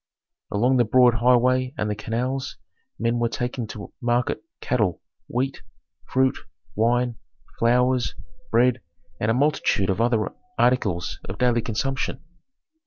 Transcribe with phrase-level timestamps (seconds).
[0.49, 2.57] Along the broad highway and the canals
[2.97, 5.61] men were taking to market cattle, wheat,
[6.07, 6.35] fruit,
[6.73, 7.17] wine,
[7.59, 8.15] flowers,
[8.49, 8.81] bread,
[9.19, 12.23] and a multitude of other articles of daily consumption.